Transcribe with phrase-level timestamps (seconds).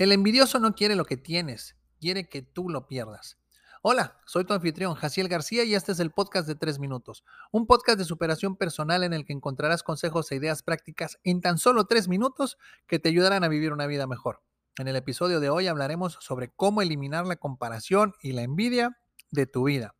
[0.00, 3.36] El envidioso no quiere lo que tienes, quiere que tú lo pierdas.
[3.82, 7.22] Hola, soy tu anfitrión, Jaciel García, y este es el podcast de 3 minutos.
[7.52, 11.58] Un podcast de superación personal en el que encontrarás consejos e ideas prácticas en tan
[11.58, 12.56] solo 3 minutos
[12.86, 14.40] que te ayudarán a vivir una vida mejor.
[14.78, 18.96] En el episodio de hoy hablaremos sobre cómo eliminar la comparación y la envidia
[19.30, 19.96] de tu vida.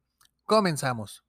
[0.46, 1.26] Comenzamos.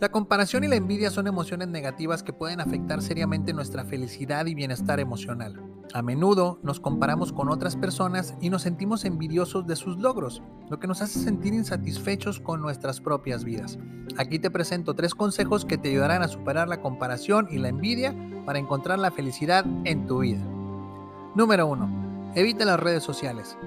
[0.00, 4.54] La comparación y la envidia son emociones negativas que pueden afectar seriamente nuestra felicidad y
[4.54, 5.60] bienestar emocional.
[5.92, 10.40] A menudo nos comparamos con otras personas y nos sentimos envidiosos de sus logros,
[10.70, 13.76] lo que nos hace sentir insatisfechos con nuestras propias vidas.
[14.16, 18.14] Aquí te presento tres consejos que te ayudarán a superar la comparación y la envidia
[18.46, 20.44] para encontrar la felicidad en tu vida.
[21.34, 22.32] Número 1.
[22.36, 23.58] Evita las redes sociales.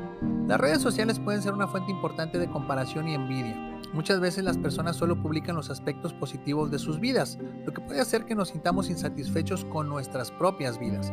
[0.47, 3.70] Las redes sociales pueden ser una fuente importante de comparación y envidia.
[3.93, 7.99] Muchas veces las personas solo publican los aspectos positivos de sus vidas, lo que puede
[7.99, 11.11] hacer que nos sintamos insatisfechos con nuestras propias vidas.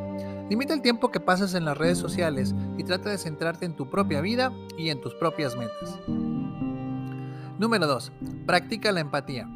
[0.49, 3.91] Limita el tiempo que pasas en las redes sociales y trata de centrarte en tu
[3.91, 5.99] propia vida y en tus propias metas.
[7.59, 8.13] Número 2.
[8.47, 9.49] Practica la empatía.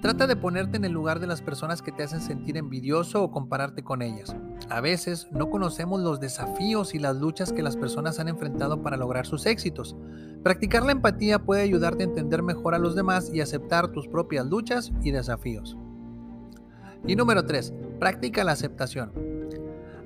[0.00, 3.32] Trata de ponerte en el lugar de las personas que te hacen sentir envidioso o
[3.32, 4.36] compararte con ellas.
[4.70, 8.96] A veces no conocemos los desafíos y las luchas que las personas han enfrentado para
[8.96, 9.96] lograr sus éxitos.
[10.44, 14.46] Practicar la empatía puede ayudarte a entender mejor a los demás y aceptar tus propias
[14.46, 15.76] luchas y desafíos.
[17.04, 17.74] Y número 3.
[17.98, 19.12] Practica la aceptación.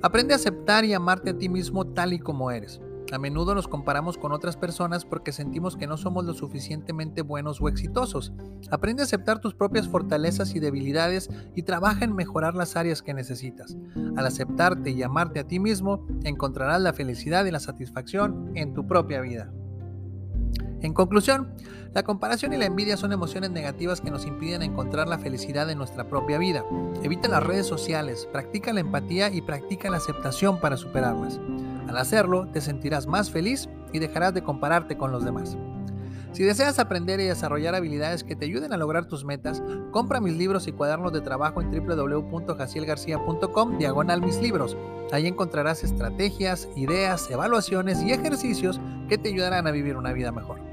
[0.01, 2.81] Aprende a aceptar y amarte a ti mismo tal y como eres.
[3.13, 7.61] A menudo nos comparamos con otras personas porque sentimos que no somos lo suficientemente buenos
[7.61, 8.33] o exitosos.
[8.71, 13.13] Aprende a aceptar tus propias fortalezas y debilidades y trabaja en mejorar las áreas que
[13.13, 13.77] necesitas.
[14.17, 18.87] Al aceptarte y amarte a ti mismo, encontrarás la felicidad y la satisfacción en tu
[18.87, 19.53] propia vida.
[20.81, 21.53] En conclusión,
[21.93, 25.77] la comparación y la envidia son emociones negativas que nos impiden encontrar la felicidad en
[25.77, 26.65] nuestra propia vida.
[27.03, 31.39] Evita las redes sociales, practica la empatía y practica la aceptación para superarlas.
[31.93, 35.55] Al hacerlo, te sentirás más feliz y dejarás de compararte con los demás.
[36.31, 39.61] Si deseas aprender y desarrollar habilidades que te ayuden a lograr tus metas,
[39.91, 44.75] compra mis libros y cuadernos de trabajo en www.jacielgarcía.com diagonal mis libros.
[45.11, 50.72] Ahí encontrarás estrategias, ideas, evaluaciones y ejercicios que te ayudarán a vivir una vida mejor.